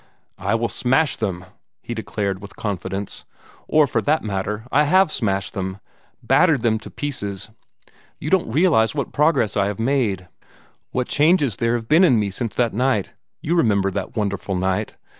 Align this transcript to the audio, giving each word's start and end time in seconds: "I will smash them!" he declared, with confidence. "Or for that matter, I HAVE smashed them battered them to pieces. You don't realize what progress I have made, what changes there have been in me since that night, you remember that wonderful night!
"I 0.39 0.55
will 0.55 0.67
smash 0.67 1.15
them!" 1.15 1.45
he 1.83 1.93
declared, 1.93 2.41
with 2.41 2.55
confidence. 2.55 3.23
"Or 3.67 3.85
for 3.85 4.01
that 4.01 4.23
matter, 4.23 4.65
I 4.71 4.85
HAVE 4.85 5.11
smashed 5.11 5.53
them 5.53 5.77
battered 6.23 6.63
them 6.63 6.79
to 6.79 6.89
pieces. 6.89 7.51
You 8.17 8.31
don't 8.31 8.51
realize 8.51 8.95
what 8.95 9.13
progress 9.13 9.55
I 9.55 9.67
have 9.67 9.79
made, 9.79 10.27
what 10.89 11.07
changes 11.07 11.57
there 11.57 11.75
have 11.75 11.87
been 11.87 12.03
in 12.03 12.17
me 12.19 12.31
since 12.31 12.55
that 12.55 12.73
night, 12.73 13.11
you 13.43 13.55
remember 13.55 13.91
that 13.91 14.15
wonderful 14.17 14.55
night! 14.55 14.95